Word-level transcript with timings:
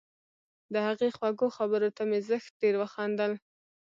د 0.73 0.75
هغې 0.87 1.09
خوږو 1.17 1.47
خبرو 1.57 1.89
ته 1.97 2.03
مې 2.09 2.19
زښت 2.27 2.51
ډېر 2.61 2.75
وخندل 2.81 3.31